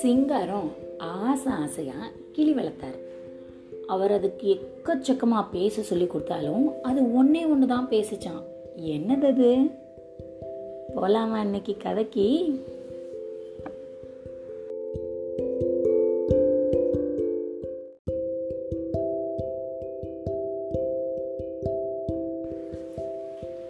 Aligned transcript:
சிங்காரம் 0.00 0.70
ஆசை 0.98 1.52
ஆசையாக 1.52 2.10
கிளி 2.32 2.52
வளர்த்தார். 2.52 2.98
அவர் 3.86 4.12
அதுக்கு 4.12 4.58
எக்கச்சக்கமாக 4.58 5.50
பேச 5.52 5.82
சொல்லி 5.82 6.06
கொடுத்தாலும் 6.06 6.82
அது 6.82 7.14
ஒன்றே 7.14 7.44
ஒன்று 7.44 7.66
தான் 7.66 7.88
பேசிச்சான் 7.90 8.42
என்னது 8.76 9.26
அது? 9.26 9.50
போலாமா 10.96 11.40
இன்னைக்கு 11.40 11.76
கதைக்கு? 11.76 12.28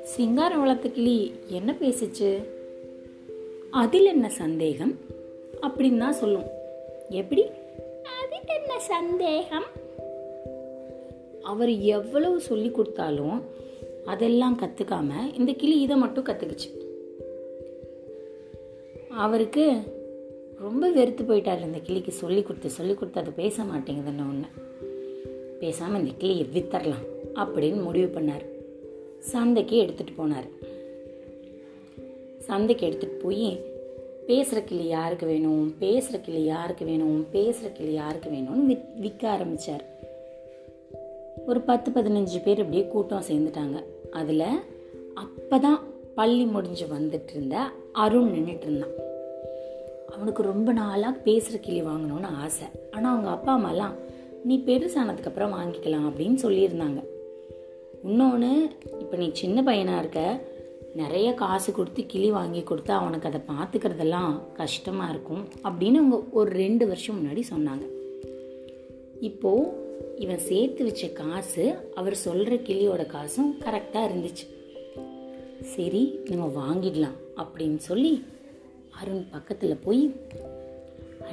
சிங்காரம் 0.02 0.60
வளர்த்த 0.60 0.88
கிளி 0.88 1.34
என்ன 1.46 1.76
பேசிச்சு? 1.80 2.44
அதில் 3.70 4.06
என்ன 4.06 4.28
சந்தேகம்? 4.28 5.03
அப்படின்னு 5.66 5.98
தான் 5.98 6.20
சொல்லும். 6.22 6.48
எப்படி? 7.08 7.44
அதில் 8.20 8.54
என்ன 8.56 8.78
சந்தேகம்? 8.92 9.68
அவர் 11.42 11.72
எவ்வளவு 11.96 12.40
சொல்லி 12.40 12.70
கொடுத்தாலும் 12.70 13.38
அதெல்லாம் 14.04 14.58
கற்றுக்காம 14.58 15.10
இந்த 15.38 15.52
கிளி 15.52 15.80
இதை 15.80 15.96
மட்டும் 15.96 16.24
கற்றுக்குச்சு 16.24 16.70
அவருக்கு 19.24 19.64
ரொம்ப 20.58 20.90
வெறுத்து 20.90 21.22
போயிட்டார் 21.24 21.64
இந்த 21.64 21.78
கிளிக்கு. 21.78 22.12
சொல்லி 22.12 22.42
கொடுத்து 22.42 22.70
சொல்லி 22.70 22.94
கொடுத்து 22.94 23.20
அது 23.20 23.32
பேச 23.32 23.62
மாட்டேங்குதுன்னு 23.62 24.26
ஒன்று 24.30 24.48
பேசாமல் 25.60 26.00
இந்த 26.00 26.12
கிளியை 26.18 26.46
வித்தரலாம் 26.54 27.06
அப்படின்னு 27.34 27.82
முடிவு 27.82 28.20
பண்ணார். 28.20 28.44
சந்தைக்கு 29.18 29.76
எடுத்துகிட்டு 29.82 30.18
போனார். 30.18 30.48
சந்தைக்கு 32.38 32.86
எடுத்துகிட்டு 32.86 33.18
போய் 33.22 33.48
பேசுகிற 34.26 34.60
கிளி 34.60 34.86
யாருக்கு 34.86 35.26
வேணும்? 35.26 35.74
பேசுகிற 35.78 36.18
கிளி 36.18 36.44
யாருக்கு 36.44 36.84
வேணும்? 36.84 37.26
பேசுகிற 37.30 37.72
கிளி 37.72 37.92
யாருக்கு 37.92 38.30
வேணும்னு 38.30 38.64
வித் 38.64 38.96
விற்க 38.96 39.28
ஆரம்பித்தார் 39.28 39.84
ஒரு 41.46 41.60
பத்து 41.60 41.90
பதினஞ்சு 41.90 42.42
பேர் 42.44 42.58
இப்படியே 42.58 42.86
கூட்டம் 42.86 43.22
சேர்ந்துட்டாங்க. 43.28 43.84
அதில் 44.10 44.46
அப்போ 45.14 45.58
தான் 45.58 45.80
பள்ளி 46.14 46.44
முடிஞ்சு 46.44 46.86
வந்துட்டு 46.86 47.30
இருந்த 47.30 47.70
அருண் 47.92 48.30
நின்றுட்டு 48.32 48.62
இருந்தான். 48.62 48.94
அவனுக்கு 50.14 50.42
ரொம்ப 50.42 50.72
நாளாக 50.72 51.18
பேசுகிற 51.18 51.58
கிளி 51.58 51.82
வாங்கணும்னு 51.82 52.24
ஆசை. 52.24 52.66
ஆனால் 52.90 53.12
அவங்க 53.12 53.30
அப்பா 53.30 53.58
அம்மாலாம் 53.58 53.94
நீ 54.44 54.62
பெருசானதுக்கப்புறம் 54.66 55.54
வாங்கிக்கலாம் 55.58 56.08
அப்படின்னு 56.08 56.36
சொல்லியிருந்தாங்க. 56.42 57.02
இன்னொன்று 58.04 58.68
இப்போ 59.00 59.16
நீ 59.16 59.30
சின்ன 59.32 59.62
பையனாக 59.62 59.98
இருக்க 59.98 60.40
நிறைய 60.94 61.32
காசு 61.32 61.72
கொடுத்து 61.72 62.06
கிளி 62.06 62.30
வாங்கி 62.30 62.60
கொடுத்தா 62.60 62.90
அவனுக்கு 62.90 63.28
அதை 63.28 63.40
பார்த்துக்கிறதெல்லாம் 63.48 64.52
கஷ்டமாக 64.52 65.10
இருக்கும் 65.10 65.44
அப்படின்னு 65.44 65.94
அவங்க 65.94 66.22
ஒரு 66.30 66.50
ரெண்டு 66.50 66.86
வருஷம் 66.86 67.24
முன்னாடி 67.24 67.42
சொன்னாங்க. 67.56 67.86
இப்போது 69.20 69.72
இவன் 70.16 70.38
சேர்த்து 70.38 70.84
வச்ச 70.84 71.06
காசு 71.06 71.92
அவர் 71.94 72.14
சொல்கிற 72.14 72.56
கிளியோட 72.56 73.06
காசும் 73.06 73.56
கரெக்டாக 73.60 73.94
இருந்துச்சு. 73.94 74.52
சரி 75.62 76.18
நம்ம 76.30 76.46
வாங்கிடலாம் 76.46 77.16
அப்படின்னு 77.36 77.76
சொல்லி 77.76 78.24
அருண் 79.00 79.30
பக்கத்தில் 79.30 79.76
போய் 79.76 80.14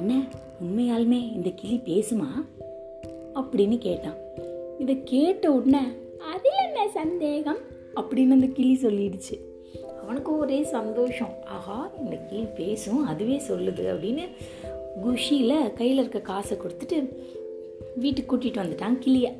அண்ணே 0.00 0.28
உண்மையாலுமே 0.64 1.32
இந்த 1.32 1.50
கிளி 1.50 1.80
பேசுமா? 1.84 2.28
அப்படின்னு 3.34 3.78
கேட்டான். 3.78 4.16
இதை 4.78 5.02
கேட்ட 5.04 5.52
உடனே 5.52 5.86
அதில் 6.32 6.60
என்ன 6.66 6.88
சந்தேகம்? 6.88 7.58
அப்படின்னு 7.96 8.30
அந்த 8.30 8.46
கிளி 8.46 8.78
சொல்லிடுச்சு. 8.82 9.50
அவனுக்கு 10.12 10.38
ஒரே 10.38 10.62
சந்தோஷம். 10.62 11.34
ஆஹா 11.44 11.90
இந்த 11.98 12.16
கிளி 12.16 12.42
பேசும் 12.56 13.06
அதுவே 13.06 13.36
சொல்லுது 13.48 13.84
அப்படின்னு 13.92 14.24
குஷியில் 15.02 15.72
கையில் 15.72 15.98
இருக்க 15.98 16.20
காசை 16.20 16.56
கொடுத்துட்டு 16.56 16.98
வீட்டுக்கு 17.96 18.36
கூட்டிகிட்டு 18.36 18.62
வந்துட்டான் 18.62 18.98
கிளிய. 18.98 19.32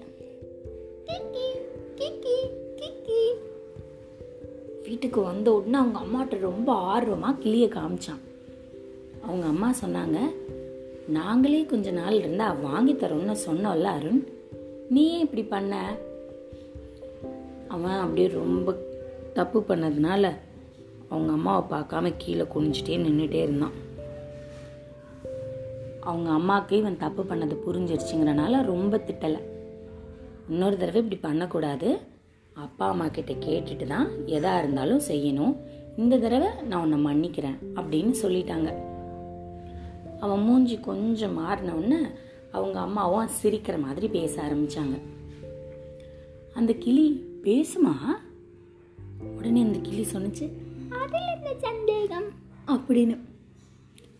வீட்டுக்கு 4.85 5.21
வந்த 5.23 5.53
உடனே 5.53 5.77
அவங்க 5.77 5.99
அம்மாட்ட 5.99 6.39
ரொம்ப 6.39 6.73
ஆர்வமாக 6.73 7.39
கிளியை 7.39 7.69
காமிச்சான். 7.69 8.23
அவங்க 9.23 9.47
அம்மா 9.47 9.75
சொன்னாங்க 9.83 10.19
நாங்களே 11.09 11.65
கொஞ்ச 11.65 11.91
நாள் 11.91 12.13
இருந்தால் 12.13 12.61
வாங்கி 12.61 12.95
தரோம்னு 12.95 13.37
சொன்னோம்ல 13.47 13.91
அருண். 13.97 14.23
நீ 14.89 15.03
ஏன் 15.13 15.21
இப்படி 15.21 15.45
பண்ண? 15.45 15.97
அவன் 17.69 17.99
அப்படியே 18.05 18.29
ரொம்ப 18.29 18.75
தப்பு 19.35 19.61
பண்ணதுனால 19.61 20.33
அவங்க 21.13 21.33
அம்மாவை 21.33 21.63
பார்க்காம 21.73 22.15
கீழே 22.19 22.43
குனிஞ்சிட்டே 22.43 22.97
நின்றுட்டே 23.05 23.41
இருந்தான். 23.47 23.77
அவங்க 26.01 26.31
அம்மாவுக்கு 26.31 26.77
இவன் 26.77 26.97
தப்பு 26.97 27.23
பண்ணது 27.23 27.57
புரிஞ்சிருச்சுங்கிறனால 27.67 28.63
ரொம்ப 28.63 29.01
திட்டலை. 29.07 29.41
இன்னொரு 30.49 30.77
தடவை 30.77 31.03
இப்படி 31.03 31.21
பண்ணக்கூடாது. 31.21 31.91
அப்பா 32.55 32.89
அம்மா 32.89 33.09
கிட்ட 33.09 33.33
கேட்டுட்டு 33.33 33.87
தான் 33.87 34.09
எதா 34.27 34.59
இருந்தாலும் 34.59 35.03
செய்யணும். 35.09 35.55
இந்த 35.97 36.19
தடவை 36.19 36.49
நான் 36.63 36.93
உன்னை 36.93 36.99
மன்னிக்கிறேன் 37.07 37.59
அப்படின்னு 37.75 38.15
சொல்லிட்டாங்க. 38.23 38.71
அவன் 40.21 40.43
மூஞ்சி 40.43 40.77
கொஞ்சம் 40.81 41.39
மாறினவுடனே 41.39 42.01
அவங்க 42.53 42.81
அம்மாவும் 42.81 43.29
சிரிக்கிற 43.43 43.77
மாதிரி 43.81 44.09
பேச 44.09 44.43
ஆரம்பித்தாங்க 44.43 44.97
அந்த 46.55 46.73
கிளி 46.73 47.07
பேசுமா? 47.45 47.95
உடனே 49.37 49.61
அந்த 49.63 49.79
கிளி 49.79 50.07
சொன்னுச்சு 50.13 50.47
சந்தேகம். 51.61 52.25
அப்படின்னு. 52.67 53.19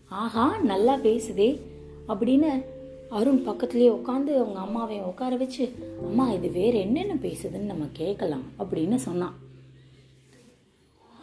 ஆஹா 0.09 0.57
நல்லா 0.57 0.97
பேசுதே 0.97 1.59
அப்படின்னு 2.07 2.63
அருண் 3.09 3.43
பக்கத்துலேயே 3.45 3.89
உட்காந்து 3.89 4.35
அவங்க 4.35 4.59
அம்மாவை 4.59 4.99
உட்கார 4.99 5.35
வச்சு 5.35 5.69
அம்மா 6.01 6.31
இது 6.31 6.51
வேற 6.51 6.77
என்னென்ன 6.77 7.13
பேசுதுன்னு 7.13 7.59
நம்ம 7.59 7.85
கேட்கலாம் 7.93 8.43
அப்படின்னு 8.59 8.95
சொன்னான். 8.95 9.33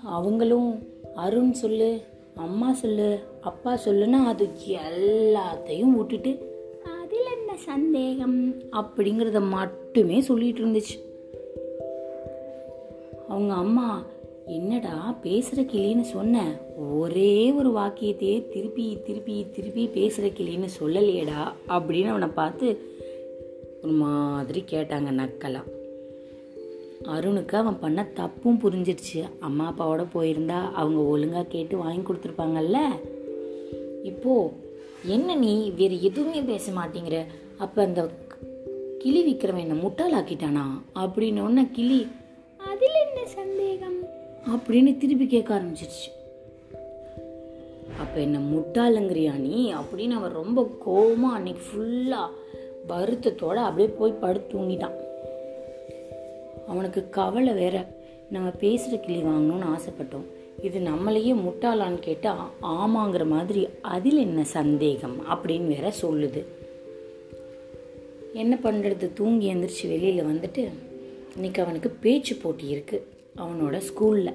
அவங்களும் 0.05 0.89
அருண் 1.15 1.53
சொல்லு 1.53 2.01
அம்மா 2.35 2.73
சொல்லு 2.73 3.21
அப்பா 3.41 3.79
சொல்லுன்னா 3.85 4.25
அது 4.25 4.51
எல்லாத்தையும் 4.67 5.97
விட்டுட்டு 5.97 6.59
அதில் 7.03 7.33
என்ன 7.33 7.57
சந்தேகம்? 7.57 8.61
அப்படிங்கிறத 8.61 9.49
மட்டுமே 9.49 10.21
சொல்லிட்டு 10.21 10.67
இருந்துச்சு. 10.67 11.01
அவங்க 13.29 13.55
அம்மா 13.55 14.03
என்னடா 14.51 15.19
பேசுகிற 15.23 15.63
கிளின்னு 15.63 16.01
சொன்ன? 16.01 16.61
ஒரே 16.77 17.53
ஒரு 17.53 17.71
வாக்கியத்தையே 17.71 18.49
திருப்பி 18.49 18.99
திருப்பி 19.07 19.47
திருப்பி 19.53 19.87
பேசுகிற 19.87 20.35
கிளின்னு 20.35 20.69
சொல்லலையேடா 20.81 21.53
அப்படின்னு 21.69 22.07
அவனை 22.07 22.29
பார்த்து 22.29 22.81
ஒரு 23.83 23.93
மாதிரி 23.93 24.65
கேட்டாங்க 24.71 25.11
நக்கலா. 25.21 25.63
அருணுக்கு 27.03 27.55
அவன் 27.57 27.79
பண்ண 27.79 28.05
தப்பும் 28.05 28.61
புரிஞ்சிருச்சு. 28.63 29.29
அம்மா 29.41 29.75
அப்பாவோட 29.79 30.07
போயிருந்தா 30.15 30.73
அவங்க 30.73 31.01
ஒழுங்காக 31.01 31.47
கேட்டு 31.49 31.77
வாங்கி 31.77 32.13
கொடுத்துருப்பாங்கல்ல? 32.13 32.77
இப்போ 34.03 34.53
என்ன 35.05 35.35
நீ 35.35 35.71
வேறு 35.71 36.03
எதுவுமே 36.03 36.41
பேச 36.41 36.73
மாட்டேங்கிற? 36.73 37.25
அப்போ 37.59 37.83
அந்த 37.83 38.11
கிளி 38.99 39.33
விற்கிறவன் 39.33 39.59
என்ன 39.59 39.75
முட்டாளாக்கிட்டானா? 39.75 40.65
அப்படின்னு 40.95 41.43
ஒன்று 41.43 41.71
கிளி 41.71 42.07
அப்படின்னு 44.49 44.97
திருப்பி 44.97 45.27
கேட்க 45.27 45.55
ஆரம்பிச்சிருச்சு. 45.55 46.09
அப்போ 47.99 48.21
என்ன 48.21 48.39
முட்டாளுங்கிறியா 48.39 49.33
நீ? 49.33 49.73
அப்படின்னு 49.73 50.11
அவன் 50.11 50.33
ரொம்ப 50.33 50.77
கோபமாக 50.85 51.37
அன்னைக்கு 51.37 51.63
ஃபுல்லாக 51.63 52.31
வருத்தத்தோடு 52.89 53.55
அப்படியே 53.55 53.97
போய் 53.99 54.13
படுத்து 54.13 54.59
தூங்கிட்டான். 54.59 54.95
அவனுக்கு 56.69 57.11
கவலை 57.11 57.53
வேற. 57.53 57.87
நம்ம 58.31 58.51
பேசுகிற 58.51 59.03
கிளி 59.03 59.23
வாங்கணும்னு 59.23 59.79
ஆசைப்பட்டோம். 59.79 60.25
இது 60.63 60.81
நம்மளையே 60.81 61.35
முட்டாளான்னு 61.37 61.99
கேட்டால் 61.99 62.51
ஆமாங்கிற 62.63 63.27
மாதிரி 63.27 63.69
அதில் 63.81 64.17
என்ன 64.17 64.45
சந்தேகம் 64.45 65.17
அப்படின்னு 65.31 65.67
வேற 65.67 65.93
சொல்லுது. 66.03 66.45
என்ன 68.35 68.59
பண்ணுறது 68.63 69.13
தூங்கி 69.13 69.55
எந்திரிச்சு 69.55 69.89
வெளியில் 69.89 70.25
வந்துட்டு 70.25 70.69
இன்னைக்கு 71.35 71.63
அவனுக்கு 71.63 71.91
பேச்சு 71.91 72.37
போட்டி 72.37 72.75
இருக்குது 72.75 73.03
அவனோட 73.37 73.81
ஸ்கூலில் 73.81 74.35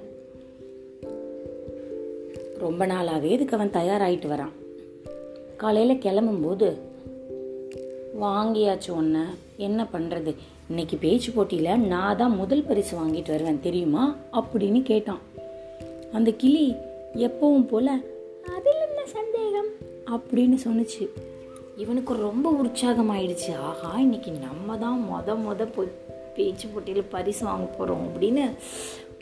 ரொம்ப 2.58 2.86
நாளாகவே 2.86 3.24
இதுக்கு 3.24 3.58
அவன் 3.58 3.70
தயாராகிட்டு 3.70 4.28
வரான். 4.28 4.52
காலையில் 5.58 5.98
கிளம்பும்போது 5.98 6.78
வாங்கியாச்சு 8.22 8.90
ஒன்று 8.90 9.24
என்ன 9.58 9.88
பண்ணுறது 9.94 10.36
இன்னைக்கு 10.70 10.98
பேச்சு 10.98 11.32
போட்டியில் 11.32 11.80
நான் 11.80 12.18
தான் 12.18 12.36
முதல் 12.36 12.64
பரிசு 12.64 12.98
வாங்கிட்டு 12.98 13.28
வருவேன் 13.28 13.60
தெரியுமா? 13.60 14.16
அப்படின்னு 14.34 14.84
கேட்டான். 14.84 15.20
அந்த 16.14 16.32
கிளி 16.32 16.74
எப்பவும் 17.16 17.68
போல் 17.68 17.88
அதில் 18.56 18.82
என்ன 18.88 19.06
சந்தேகம்? 19.06 19.68
அப்படின்னு 20.12 20.58
சொன்னுச்சு. 20.68 21.10
இவனுக்கு 21.78 22.14
ரொம்ப 22.14 22.50
உற்சாகம் 22.50 23.12
ஆயிடுச்சு 23.12 23.56
ஆஹா 23.56 24.00
இன்னைக்கு 24.00 24.32
நம்ம 24.32 24.78
தான் 24.78 25.06
மொத 25.12 25.30
மொத 25.30 25.68
போய் 25.76 25.88
பேச்சு 26.36 26.68
போட்டியில் 26.68 27.12
பரிசு 27.16 27.46
வாங்க 27.46 27.66
போகிறோம் 27.66 28.06
அப்படின்னு 28.08 28.46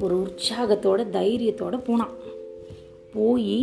ஒரு 0.02 0.16
உற்சாகத்தோட 0.26 1.02
தைரியத்தோட 1.18 1.84
போனான். 1.84 2.14
போய் 3.14 3.58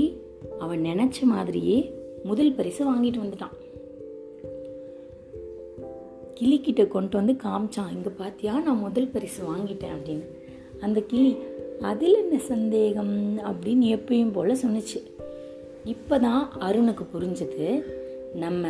அவன் 0.58 0.82
நினச்ச 0.84 1.22
மாதிரியே 1.22 1.78
முதல் 2.24 2.54
பரிசு 2.54 2.82
வாங்கிட்டு 2.90 3.20
வந்துட்டான். 3.24 3.56
கிளிக்கிட்ட 6.40 6.88
கொண்டு 6.88 7.16
வந்து 7.16 7.34
காமிச்சான். 7.42 7.92
இங்கே 7.94 8.12
பார்த்தியா 8.18 8.62
நான் 8.62 8.84
முதல் 8.86 9.08
பரிசு 9.08 9.40
வாங்கிட்டேன் 9.44 9.94
அப்படின்னு. 9.96 10.26
அந்த 10.80 11.00
கிளி 11.00 11.36
அதில் 11.80 12.18
என்ன 12.22 12.38
சந்தேகம்? 12.38 13.38
அப்படின்னு 13.38 13.86
எப்பயும் 13.96 14.32
போல் 14.32 14.58
சொன்னிச்சு. 14.62 14.98
இப்போ 15.84 16.18
தான் 16.18 16.42
அருணுக்கு 16.60 17.04
புரிஞ்சது 17.12 17.66
நம்ம 18.34 18.68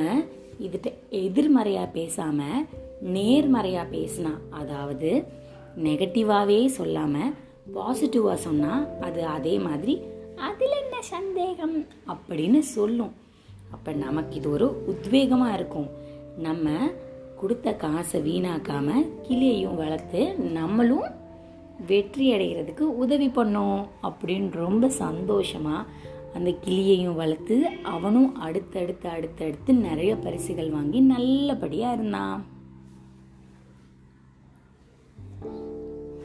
இதுட்ட 0.61 0.89
எதிர்மறையாக 1.11 1.89
பேசாமல் 1.93 2.65
நேர்மறையாக 3.01 3.93
பேசினா 3.93 4.33
அதாவது 4.51 5.27
நெகட்டிவாகவே 5.77 6.67
சொல்லாமல் 6.67 7.35
பாசிட்டிவாக 7.75 8.35
சொன்னால் 8.35 9.01
அது 9.01 9.27
அதே 9.27 9.59
மாதிரி 9.59 10.03
அதில் 10.37 10.75
என்ன 10.83 11.03
சந்தேகம்? 11.03 11.87
அப்படின்னு 12.07 12.59
சொல்லும். 12.59 13.13
அப்போ 13.71 13.93
நமக்கு 13.93 14.37
இது 14.37 14.51
ஒரு 14.51 14.67
உத்வேகமாக 14.87 15.55
இருக்கும். 15.55 15.89
நம்ம 16.39 16.71
கொடுத்த 17.41 17.77
காசை 17.77 18.21
வீணாக்காமல் 18.21 19.09
கிளியையும் 19.29 19.75
வளர்த்து 19.75 20.37
நம்மளும் 20.39 21.09
வெற்றி 21.87 22.35
அடைகிறதுக்கு 22.35 22.81
உதவி 22.81 23.29
பண்ணோம் 23.29 23.87
அப்படின்னு 24.03 24.51
ரொம்ப 24.51 24.89
சந்தோஷமாக 24.89 25.87
அந்த 26.35 26.51
கிளியையும் 26.51 27.15
வளர்த்து 27.15 27.67
அவனும் 27.83 28.37
அடுத்தடுத்து 28.37 29.09
அடுத்தடுத்து 29.09 29.73
நிறைய 29.73 30.17
பரிசுகள் 30.17 30.71
வாங்கி 30.71 31.01
நல்லபடியாக 31.01 31.93
இருந்தான். 31.93 32.60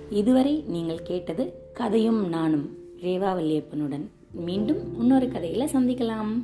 இதுவரை 0.09 0.63
நீங்கள் 0.67 1.01
கேட்டது 1.01 1.53
கதையும் 1.73 2.29
நானும் 2.29 2.77
ரேவா 3.01 3.31
வல்லியப்பனுடன். 3.35 4.05
மீண்டும் 4.31 4.99
இன்னொரு 4.99 5.27
கதையில் 5.27 5.71
சந்திக்கலாம். 5.73 6.43